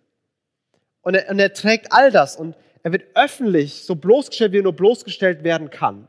[1.03, 4.65] Und er, und er trägt all das und er wird öffentlich so bloßgestellt, wie er
[4.65, 6.09] nur bloßgestellt werden kann.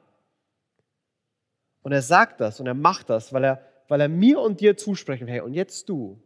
[1.84, 4.78] Und er sagt das und er macht das, weil er, weil er mir und dir
[4.78, 5.34] zusprechen will.
[5.34, 6.20] Hey, und jetzt du.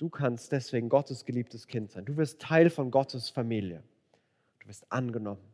[0.00, 2.06] Du kannst deswegen Gottes geliebtes Kind sein.
[2.06, 3.82] Du wirst Teil von Gottes Familie.
[4.60, 5.44] Du wirst angenommen,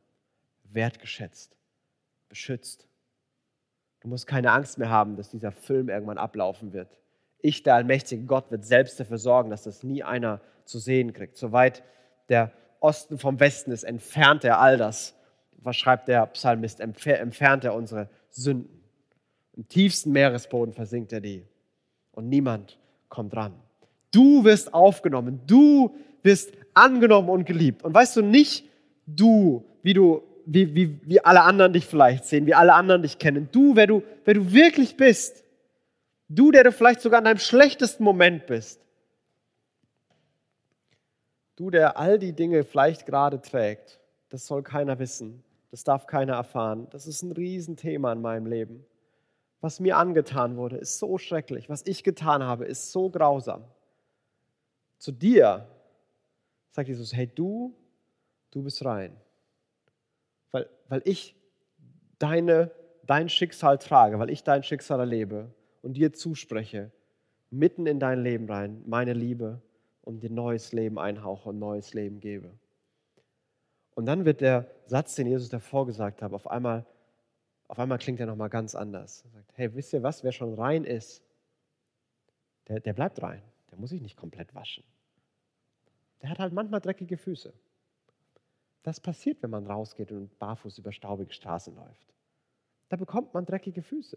[0.62, 1.56] wertgeschätzt,
[2.28, 2.86] beschützt.
[4.02, 7.00] Du musst keine Angst mehr haben, dass dieser Film irgendwann ablaufen wird.
[7.40, 11.36] Ich, der allmächtige Gott, wird selbst dafür sorgen, dass das nie einer zu sehen kriegt.
[11.36, 11.82] Soweit
[12.28, 15.16] der Osten vom Westen ist, entfernt er all das.
[15.56, 16.78] Was schreibt der Psalmist?
[16.78, 18.80] Entfernt er unsere Sünden.
[19.54, 21.44] Im tiefsten Meeresboden versinkt er die.
[22.12, 22.78] Und niemand
[23.08, 23.60] kommt ran.
[24.12, 25.40] Du wirst aufgenommen.
[25.46, 27.82] Du wirst angenommen und geliebt.
[27.82, 28.68] Und weißt du nicht,
[29.06, 33.18] du, wie du, wie, wie, wie alle anderen dich vielleicht sehen, wie alle anderen dich
[33.18, 33.48] kennen.
[33.52, 35.44] Du, wer du, wer du wirklich bist.
[36.28, 38.80] Du, der du vielleicht sogar in deinem schlechtesten Moment bist.
[41.56, 46.34] Du, der all die Dinge vielleicht gerade trägt, das soll keiner wissen, das darf keiner
[46.34, 46.86] erfahren.
[46.90, 48.84] Das ist ein Riesenthema in meinem Leben.
[49.60, 51.70] Was mir angetan wurde, ist so schrecklich.
[51.70, 53.64] Was ich getan habe, ist so grausam.
[54.98, 55.66] Zu dir
[56.70, 57.74] sagt Jesus, hey du,
[58.50, 59.16] du bist rein.
[60.50, 61.34] Weil, weil ich
[62.18, 62.70] deine,
[63.04, 65.50] dein Schicksal trage, weil ich dein Schicksal erlebe
[65.82, 66.90] und dir zuspreche,
[67.50, 69.60] mitten in dein Leben rein, meine Liebe,
[70.02, 72.52] und dir neues Leben einhauche und neues Leben gebe.
[73.96, 76.86] Und dann wird der Satz, den Jesus davor gesagt hat, auf einmal,
[77.66, 79.24] auf einmal klingt er nochmal ganz anders.
[79.24, 81.22] Er sagt, hey, wisst ihr was, wer schon rein ist,
[82.68, 83.42] der, der bleibt rein.
[83.76, 84.84] Der muss sich nicht komplett waschen.
[86.22, 87.52] Der hat halt manchmal dreckige Füße.
[88.82, 92.14] Das passiert, wenn man rausgeht und barfuß über staubige Straßen läuft.
[92.88, 94.16] Da bekommt man dreckige Füße.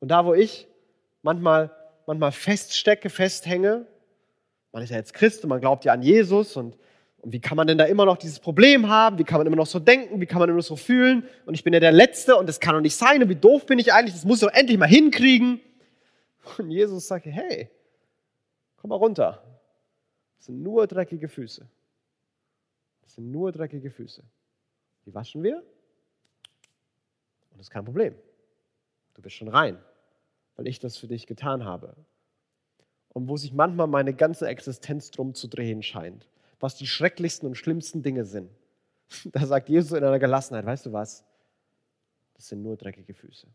[0.00, 0.66] Und da, wo ich
[1.20, 1.70] manchmal,
[2.06, 3.86] manchmal feststecke, festhänge,
[4.72, 6.78] man ist ja jetzt Christ und man glaubt ja an Jesus und,
[7.18, 9.18] und wie kann man denn da immer noch dieses Problem haben?
[9.18, 10.18] Wie kann man immer noch so denken?
[10.22, 11.28] Wie kann man immer noch so fühlen?
[11.44, 13.22] Und ich bin ja der Letzte und das kann doch nicht sein.
[13.22, 14.14] Und wie doof bin ich eigentlich?
[14.14, 15.60] Das muss ich doch endlich mal hinkriegen.
[16.56, 17.70] Und Jesus sagt, hey,
[18.84, 19.42] komm mal runter.
[20.36, 21.66] Das sind nur dreckige Füße.
[23.00, 24.22] Das sind nur dreckige Füße.
[25.06, 25.56] Die waschen wir
[27.50, 28.14] und das ist kein Problem.
[29.14, 29.82] Du bist schon rein,
[30.56, 31.96] weil ich das für dich getan habe
[33.08, 36.28] und wo sich manchmal meine ganze Existenz drum zu drehen scheint,
[36.60, 38.50] was die schrecklichsten und schlimmsten Dinge sind.
[39.32, 41.24] Da sagt Jesus in einer Gelassenheit, weißt du was?
[42.34, 43.46] Das sind nur dreckige Füße.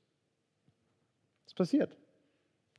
[1.46, 1.96] Das passiert.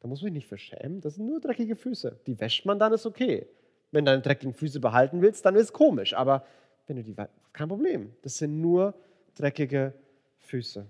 [0.01, 1.01] Da muss man sich nicht verschämen.
[1.01, 2.19] Das sind nur dreckige Füße.
[2.27, 3.47] Die wäscht man, dann ist okay.
[3.93, 6.15] Wenn du deine dreckigen Füße behalten willst, dann ist es komisch.
[6.15, 6.45] Aber
[6.87, 7.15] wenn du die,
[7.53, 8.15] kein Problem.
[8.23, 8.95] Das sind nur
[9.35, 9.93] dreckige
[10.39, 10.87] Füße.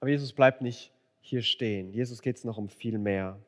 [0.00, 1.92] Aber Jesus bleibt nicht hier stehen.
[1.92, 3.38] Jesus geht es noch um viel mehr,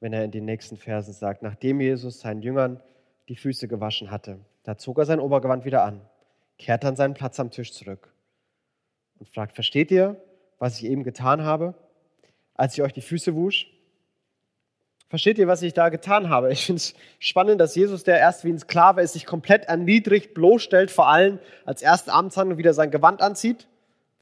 [0.00, 2.80] wenn er in den nächsten Versen sagt, nachdem Jesus seinen Jüngern
[3.28, 6.02] die Füße gewaschen hatte, da zog er sein Obergewand wieder an,
[6.58, 8.12] kehrte an seinen Platz am Tisch zurück
[9.18, 10.20] und fragt, versteht ihr,
[10.58, 11.74] was ich eben getan habe,
[12.54, 13.68] als ich euch die Füße wusch?
[15.08, 16.50] Versteht ihr, was ich da getan habe?
[16.52, 20.32] Ich finde es spannend, dass Jesus, der erst wie ein Sklave ist, sich komplett erniedrigt,
[20.32, 23.68] bloßstellt, vor allem als erste Amtshandlung wieder sein Gewand anzieht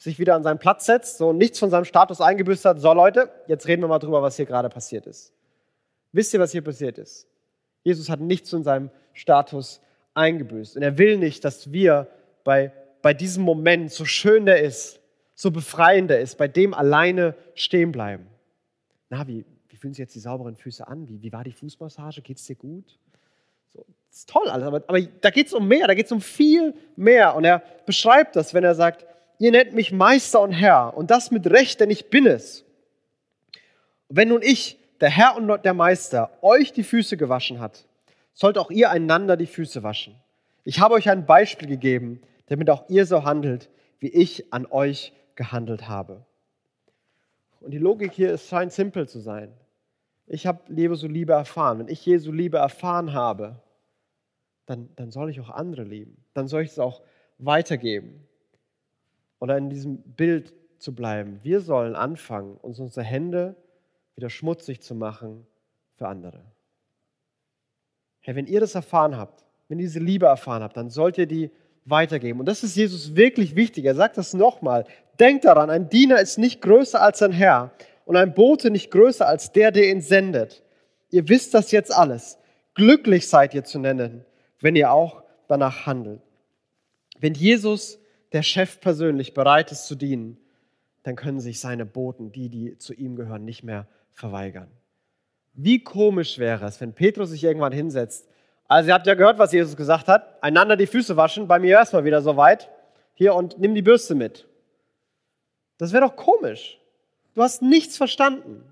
[0.03, 2.81] sich wieder an seinen Platz setzt, so nichts von seinem Status eingebüßt hat.
[2.81, 5.33] So Leute, jetzt reden wir mal drüber, was hier gerade passiert ist.
[6.13, 7.29] Wisst ihr, was hier passiert ist?
[7.83, 9.83] Jesus hat nichts in seinem Status
[10.15, 10.77] eingebüßt.
[10.77, 12.09] Und er will nicht, dass wir
[12.45, 15.00] bei, bei diesem Moment, so schön der ist,
[15.41, 18.27] so befreiend der ist, bei dem alleine stehen bleiben.
[19.09, 21.09] Na, wie, wie fühlen sich jetzt die sauberen Füße an?
[21.09, 22.21] Wie, wie war die Fußmassage?
[22.21, 22.99] Geht es dir gut?
[23.73, 26.21] So, ist toll alles, aber, aber da geht es um mehr, da geht es um
[26.21, 27.35] viel mehr.
[27.37, 29.07] Und er beschreibt das, wenn er sagt,
[29.39, 32.67] ihr nennt mich Meister und Herr und das mit Recht, denn ich bin es.
[34.09, 37.87] Und wenn nun ich, der Herr und der Meister, euch die Füße gewaschen hat,
[38.35, 40.17] sollt auch ihr einander die Füße waschen.
[40.65, 45.15] Ich habe euch ein Beispiel gegeben, damit auch ihr so handelt, wie ich an euch
[45.41, 46.27] gehandelt habe.
[47.61, 49.51] Und die Logik hier ist, scheint simpel zu sein.
[50.27, 51.79] Ich habe Jesu Liebe erfahren.
[51.79, 53.63] Wenn ich Jesu Liebe erfahren habe,
[54.67, 56.23] dann, dann soll ich auch andere lieben.
[56.35, 57.01] Dann soll ich es auch
[57.39, 58.29] weitergeben.
[59.39, 61.41] Oder in diesem Bild zu bleiben.
[61.43, 63.57] Wir sollen anfangen, uns unsere Hände
[64.17, 65.47] wieder schmutzig zu machen
[65.95, 66.45] für andere.
[68.21, 71.27] Herr, wenn ihr das erfahren habt, wenn ihr diese Liebe erfahren habt, dann sollt ihr
[71.27, 71.51] die
[71.91, 72.41] weitergeben.
[72.41, 73.85] Und das ist Jesus wirklich wichtig.
[73.85, 74.85] Er sagt das nochmal.
[75.19, 77.73] Denkt daran, ein Diener ist nicht größer als sein Herr
[78.05, 80.63] und ein Bote nicht größer als der, der ihn sendet.
[81.11, 82.39] Ihr wisst das jetzt alles.
[82.75, 84.25] Glücklich seid ihr zu nennen,
[84.61, 86.23] wenn ihr auch danach handelt.
[87.19, 87.99] Wenn Jesus,
[88.33, 90.39] der Chef persönlich, bereit ist zu dienen,
[91.03, 94.69] dann können sich seine Boten, die, die zu ihm gehören, nicht mehr verweigern.
[95.53, 98.29] Wie komisch wäre es, wenn Petrus sich irgendwann hinsetzt.
[98.71, 100.41] Also ihr habt ja gehört, was Jesus gesagt hat.
[100.45, 102.71] Einander die Füße waschen, bei mir erstmal wieder soweit.
[103.15, 104.47] Hier und nimm die Bürste mit.
[105.79, 106.79] Das wäre doch komisch.
[107.35, 108.63] Du hast nichts verstanden.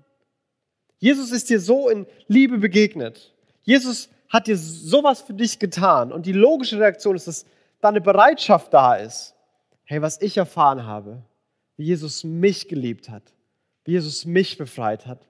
[0.99, 3.35] Jesus ist dir so in Liebe begegnet.
[3.63, 6.13] Jesus hat dir sowas für dich getan.
[6.13, 7.45] Und die logische Reaktion ist, dass
[7.81, 9.35] da eine Bereitschaft da ist.
[9.83, 11.23] Hey, was ich erfahren habe,
[11.75, 13.33] wie Jesus mich geliebt hat,
[13.83, 15.27] wie Jesus mich befreit hat,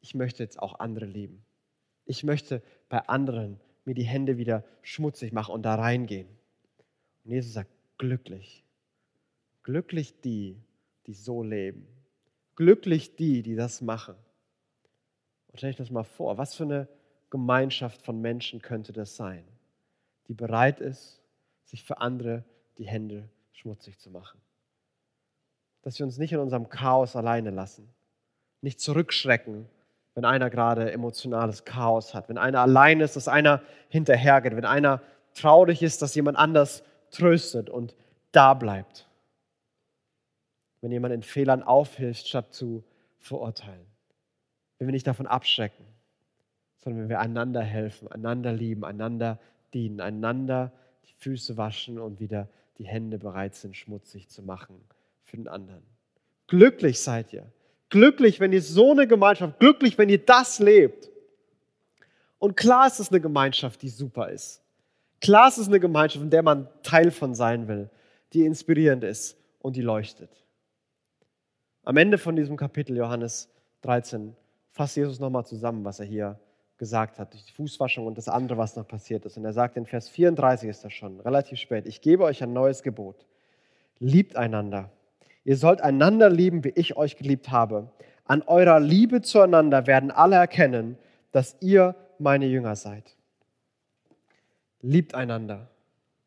[0.00, 1.44] ich möchte jetzt auch andere lieben.
[2.06, 6.28] Ich möchte bei anderen mir die Hände wieder schmutzig machen und da reingehen.
[7.24, 8.64] Und Jesus sagt, glücklich.
[9.62, 10.60] Glücklich die,
[11.06, 11.86] die so leben.
[12.56, 14.14] Glücklich die, die das machen.
[15.48, 16.88] Und stell euch das mal vor, was für eine
[17.30, 19.44] Gemeinschaft von Menschen könnte das sein,
[20.28, 21.20] die bereit ist,
[21.64, 22.44] sich für andere
[22.78, 24.40] die Hände schmutzig zu machen.
[25.82, 27.88] Dass wir uns nicht in unserem Chaos alleine lassen,
[28.60, 29.68] nicht zurückschrecken
[30.14, 35.00] wenn einer gerade emotionales Chaos hat, wenn einer allein ist, dass einer hinterhergeht, wenn einer
[35.34, 37.94] traurig ist, dass jemand anders tröstet und
[38.32, 39.08] da bleibt.
[40.80, 42.84] Wenn jemand in Fehlern aufhilft, statt zu
[43.18, 43.86] verurteilen.
[44.78, 45.84] Wenn wir nicht davon abschrecken,
[46.76, 49.38] sondern wenn wir einander helfen, einander lieben, einander
[49.74, 50.72] dienen, einander
[51.08, 54.80] die Füße waschen und wieder die Hände bereit sind, schmutzig zu machen
[55.24, 55.82] für den anderen.
[56.46, 57.50] Glücklich seid ihr,
[57.90, 61.08] Glücklich, wenn ihr so eine Gemeinschaft, glücklich, wenn ihr das lebt.
[62.38, 64.62] Und klar ist es eine Gemeinschaft, die super ist.
[65.20, 67.90] Klar ist es eine Gemeinschaft, in der man Teil von sein will,
[68.32, 70.30] die inspirierend ist und die leuchtet.
[71.82, 73.48] Am Ende von diesem Kapitel Johannes
[73.82, 74.36] 13
[74.72, 76.38] fasst Jesus nochmal zusammen, was er hier
[76.76, 79.36] gesagt hat, durch die Fußwaschung und das andere, was noch passiert ist.
[79.36, 82.52] Und er sagt in Vers 34 ist das schon, relativ spät, ich gebe euch ein
[82.52, 83.26] neues Gebot.
[83.98, 84.92] Liebt einander
[85.44, 87.90] Ihr sollt einander lieben, wie ich euch geliebt habe.
[88.24, 90.98] An eurer Liebe zueinander werden alle erkennen,
[91.32, 93.16] dass ihr meine Jünger seid.
[94.80, 95.68] Liebt einander.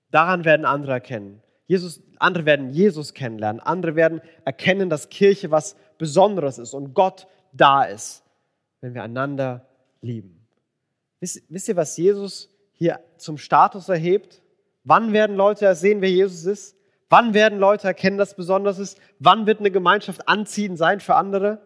[0.09, 1.41] Daran werden andere erkennen.
[1.67, 3.61] Jesus, andere werden Jesus kennenlernen.
[3.61, 8.23] Andere werden erkennen, dass Kirche was Besonderes ist und Gott da ist,
[8.81, 9.67] wenn wir einander
[10.01, 10.45] lieben.
[11.19, 14.41] Wisst, wisst ihr, was Jesus hier zum Status erhebt?
[14.83, 16.75] Wann werden Leute sehen, wer Jesus ist?
[17.11, 18.97] Wann werden Leute erkennen, dass es besonders ist?
[19.19, 21.59] Wann wird eine Gemeinschaft anziehend sein für andere?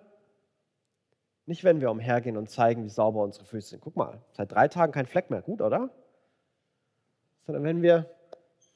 [1.45, 3.81] Nicht, wenn wir umhergehen und zeigen, wie sauber unsere Füße sind.
[3.81, 5.43] Guck mal, seit drei Tagen kein Fleck mehr.
[5.43, 5.91] Gut, oder?
[7.45, 8.10] Sondern wenn wir,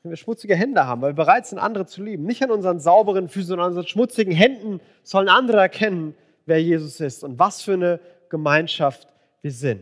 [0.03, 2.25] wenn wir schmutzige Hände haben, weil wir bereit sind, andere zu lieben.
[2.25, 6.99] Nicht an unseren sauberen Füßen, sondern an unseren schmutzigen Händen sollen andere erkennen, wer Jesus
[6.99, 9.07] ist und was für eine Gemeinschaft
[9.41, 9.81] wir sind.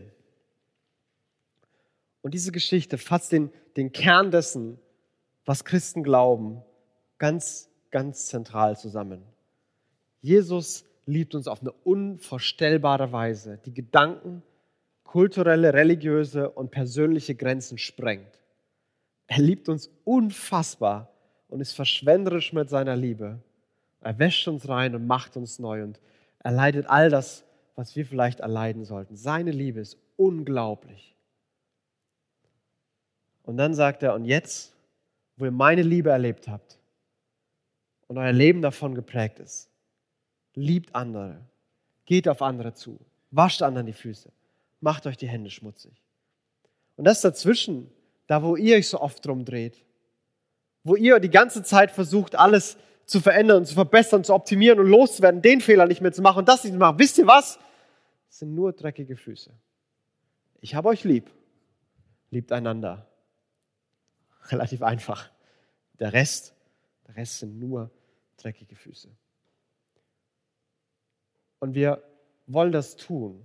[2.22, 4.78] Und diese Geschichte fasst den, den Kern dessen,
[5.44, 6.62] was Christen glauben
[7.18, 9.22] ganz, ganz zentral zusammen.
[10.20, 14.42] Jesus liebt uns auf eine unvorstellbare Weise, die Gedanken,
[15.04, 18.38] kulturelle, religiöse und persönliche Grenzen sprengt.
[19.26, 21.10] Er liebt uns unfassbar
[21.48, 23.38] und ist verschwenderisch mit seiner Liebe.
[24.00, 25.98] Er wäscht uns rein und macht uns neu und
[26.40, 29.16] er leidet all das, was wir vielleicht erleiden sollten.
[29.16, 31.14] Seine Liebe ist unglaublich.
[33.44, 34.74] Und dann sagt er, und jetzt,
[35.36, 36.77] wo ihr meine Liebe erlebt habt,
[38.08, 39.70] und euer Leben davon geprägt ist.
[40.54, 41.40] Liebt andere,
[42.04, 42.98] geht auf andere zu,
[43.30, 44.30] wascht anderen die Füße,
[44.80, 46.02] macht euch die Hände schmutzig.
[46.96, 47.90] Und das dazwischen,
[48.26, 49.84] da wo ihr euch so oft drum dreht,
[50.82, 55.40] wo ihr die ganze Zeit versucht, alles zu verändern, zu verbessern, zu optimieren und loszuwerden,
[55.40, 56.98] den Fehler nicht mehr zu machen und das nicht zu machen.
[56.98, 57.58] Wisst ihr was?
[58.28, 59.50] Das sind nur dreckige Füße.
[60.60, 61.30] Ich habe euch lieb.
[62.30, 63.06] Liebt einander.
[64.50, 65.30] Relativ einfach.
[65.98, 66.54] Der Rest,
[67.06, 67.90] der Rest sind nur
[68.38, 69.08] dreckige Füße.
[71.60, 72.02] Und wir
[72.46, 73.44] wollen das tun.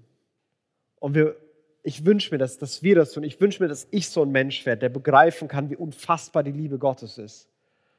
[0.99, 1.36] Und wir,
[1.84, 3.23] ich wünsche mir, dass, dass wir das tun.
[3.23, 6.51] Ich wünsche mir, dass ich so ein Mensch werde, der begreifen kann, wie unfassbar die
[6.51, 7.49] Liebe Gottes ist.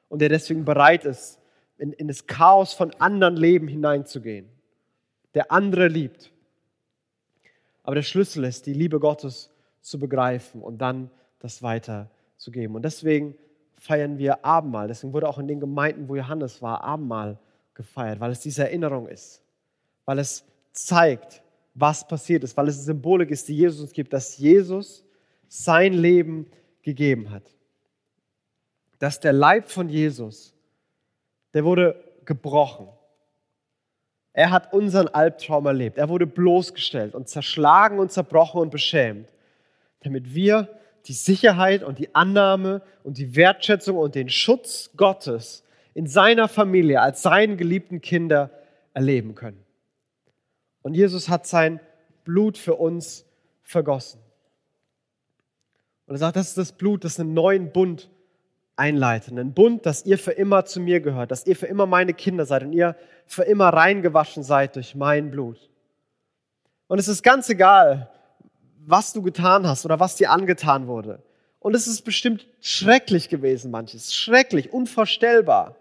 [0.09, 1.39] Und der deswegen bereit ist,
[1.77, 4.49] in, in das Chaos von anderen Leben hineinzugehen.
[5.35, 6.33] Der andere liebt.
[7.83, 12.77] Aber der Schlüssel ist, die Liebe Gottes zu begreifen und dann das weiterzugeben.
[12.77, 13.37] Und deswegen
[13.85, 14.89] feiern wir Abendmahl.
[14.89, 17.39] Deswegen wurde auch in den Gemeinden, wo Johannes war, Abendmahl
[17.75, 19.43] gefeiert, weil es diese Erinnerung ist,
[20.07, 21.43] weil es zeigt,
[21.75, 25.05] was passiert ist, weil es eine Symbolik ist, die Jesus uns gibt, dass Jesus
[25.49, 26.47] sein Leben
[26.83, 27.43] gegeben hat.
[28.99, 30.55] Dass der Leib von Jesus,
[31.53, 32.89] der wurde gebrochen.
[34.33, 35.99] Er hat unseren Albtraum erlebt.
[35.99, 39.29] Er wurde bloßgestellt und zerschlagen und zerbrochen und beschämt,
[40.01, 40.69] damit wir
[41.07, 47.01] die Sicherheit und die Annahme und die Wertschätzung und den Schutz Gottes in seiner Familie
[47.01, 48.51] als seinen geliebten Kinder
[48.95, 49.63] erleben können.
[50.83, 51.81] Und Jesus hat sein
[52.25, 53.25] Blut für uns
[53.63, 54.21] vergossen.
[56.07, 58.11] Und er sagt, das ist das Blut, das einen neuen Bund
[58.77, 59.33] einleitet.
[59.33, 62.45] Einen Bund, dass ihr für immer zu mir gehört, dass ihr für immer meine Kinder
[62.45, 65.71] seid und ihr für immer reingewaschen seid durch mein Blut.
[66.87, 68.11] Und es ist ganz egal,
[68.87, 71.23] was du getan hast oder was dir angetan wurde.
[71.59, 74.15] Und es ist bestimmt schrecklich gewesen, manches.
[74.15, 75.77] Schrecklich, unvorstellbar.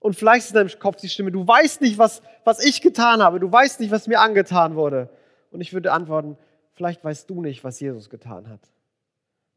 [0.00, 3.22] Und vielleicht ist in deinem Kopf die Stimme, du weißt nicht, was, was ich getan
[3.22, 5.08] habe, du weißt nicht, was mir angetan wurde.
[5.50, 6.36] Und ich würde antworten,
[6.72, 8.60] vielleicht weißt du nicht, was Jesus getan hat.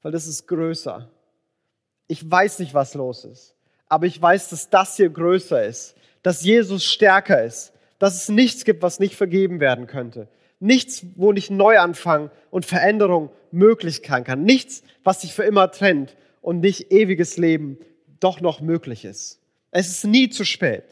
[0.01, 1.09] Weil das ist größer.
[2.07, 3.53] Ich weiß nicht, was los ist.
[3.87, 5.95] Aber ich weiß, dass das hier größer ist.
[6.23, 7.73] Dass Jesus stärker ist.
[7.99, 10.27] Dass es nichts gibt, was nicht vergeben werden könnte.
[10.61, 14.43] Nichts, wo nicht Neuanfang und Veränderung möglich sein kann.
[14.43, 17.79] Nichts, was sich für immer trennt und nicht ewiges Leben
[18.19, 19.41] doch noch möglich ist.
[19.71, 20.83] Es ist nie zu spät.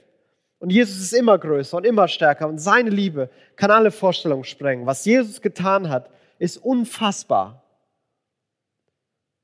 [0.58, 4.86] Und Jesus ist immer größer und immer stärker und seine Liebe kann alle Vorstellungen sprengen.
[4.88, 7.64] Was Jesus getan hat, ist unfassbar.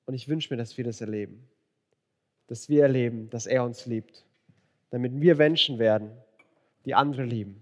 [0.05, 1.47] Und ich wünsche mir, dass wir das erleben.
[2.47, 4.25] Dass wir erleben, dass er uns liebt.
[4.89, 6.11] Damit wir Menschen werden,
[6.85, 7.61] die andere lieben.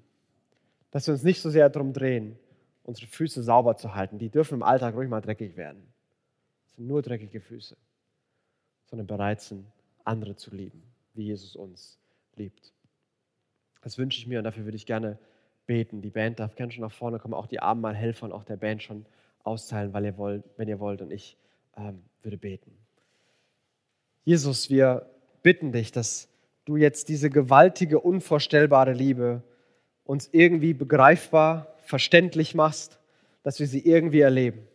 [0.91, 2.37] Dass wir uns nicht so sehr darum drehen,
[2.83, 4.19] unsere Füße sauber zu halten.
[4.19, 5.87] Die dürfen im Alltag ruhig mal dreckig werden.
[6.65, 7.77] Das sind nur dreckige Füße.
[8.85, 9.65] Sondern bereit sind,
[10.03, 11.97] andere zu lieben wie Jesus uns
[12.35, 12.73] liebt.
[13.81, 15.17] Das wünsche ich mir und dafür würde ich gerne
[15.65, 16.01] beten.
[16.01, 18.83] Die Band darf gerne schon nach vorne kommen, auch die Abendmahlhelfer und auch der Band
[18.83, 19.05] schon
[19.43, 21.01] austeilen, weil ihr wollt, wenn ihr wollt.
[21.01, 21.37] Und ich
[21.77, 22.71] ähm, würde beten.
[24.23, 25.09] Jesus, wir
[25.41, 26.29] bitten dich, dass
[26.65, 29.43] du jetzt diese gewaltige, unvorstellbare Liebe
[30.05, 32.99] uns irgendwie begreifbar, verständlich machst,
[33.43, 34.67] dass wir sie irgendwie erleben.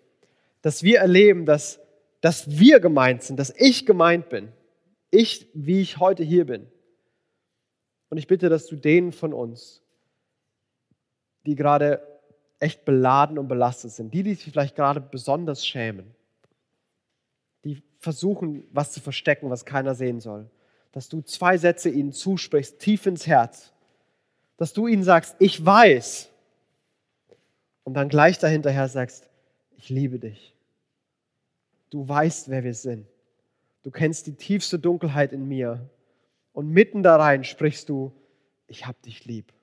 [0.62, 1.80] Dass wir erleben, dass,
[2.20, 4.52] dass wir gemeint sind, dass ich gemeint bin,
[5.10, 6.66] ich, wie ich heute hier bin.
[8.10, 9.82] Und ich bitte, dass du denen von uns,
[11.46, 12.02] die gerade
[12.58, 16.14] echt beladen und belastet sind, die, die sich vielleicht gerade besonders schämen,
[17.64, 20.50] die versuchen, was zu verstecken, was keiner sehen soll,
[20.92, 23.72] dass du zwei Sätze ihnen zusprichst, tief ins Herz,
[24.56, 26.30] dass du ihnen sagst, ich weiß,
[27.88, 29.30] und dann gleich dahinterher sagst,
[29.78, 30.54] ich liebe dich.
[31.88, 33.06] Du weißt, wer wir sind.
[33.82, 35.88] Du kennst die tiefste Dunkelheit in mir.
[36.52, 38.12] Und mitten da rein sprichst du,
[38.66, 39.54] ich hab dich lieb.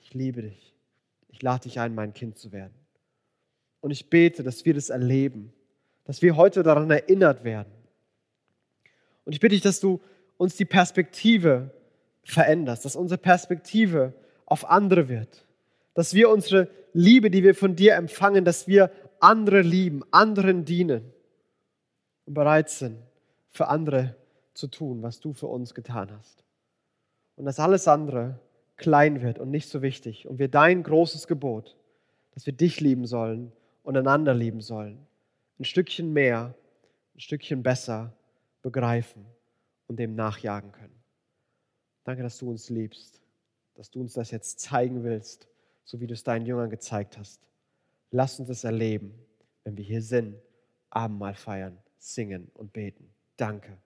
[0.00, 0.72] Ich liebe dich.
[1.28, 2.72] Ich lade dich ein, mein Kind zu werden.
[3.82, 5.52] Und ich bete, dass wir das erleben,
[6.04, 7.74] dass wir heute daran erinnert werden.
[9.26, 10.00] Und ich bitte dich, dass du
[10.38, 11.70] uns die Perspektive
[12.24, 14.14] veränderst, dass unsere Perspektive
[14.46, 15.44] auf andere wird,
[15.92, 18.90] dass wir unsere Liebe, die wir von dir empfangen, dass wir
[19.20, 21.12] andere lieben, anderen dienen
[22.24, 22.98] und bereit sind,
[23.50, 24.16] für andere
[24.52, 26.42] zu tun, was du für uns getan hast.
[27.36, 28.40] Und dass alles andere
[28.76, 30.26] klein wird und nicht so wichtig.
[30.26, 31.76] Und wir dein großes Gebot,
[32.32, 33.52] dass wir dich lieben sollen
[33.84, 35.06] und einander lieben sollen,
[35.60, 36.52] ein Stückchen mehr,
[37.14, 38.12] ein Stückchen besser
[38.60, 39.24] begreifen
[39.86, 41.00] und dem nachjagen können.
[42.02, 43.20] Danke, dass du uns liebst,
[43.76, 45.46] dass du uns das jetzt zeigen willst,
[45.88, 47.40] so wie du es deinen Jüngern gezeigt hast.
[48.10, 49.14] Lass uns das erleben,
[49.64, 50.36] wenn wir hier sind,
[50.90, 53.14] Abendmahl feiern, singen und beten.
[53.38, 53.78] Danke,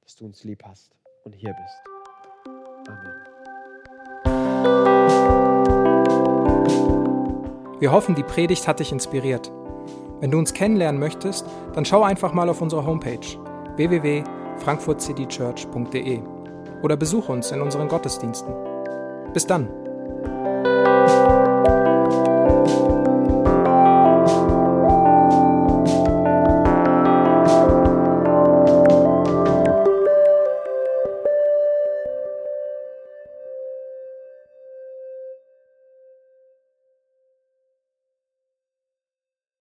[0.00, 1.74] dass du uns lieb hast und hier bist.
[2.88, 3.14] Amen.
[7.80, 9.50] Wir hoffen, die Predigt hat dich inspiriert.
[10.20, 13.26] Wenn du uns kennenlernen möchtest, dann schau einfach mal auf unsere Homepage
[13.76, 16.22] www.frankfurtcitychurch.de
[16.82, 18.54] oder besuch uns in unseren Gottesdiensten.
[19.32, 19.83] Bis dann!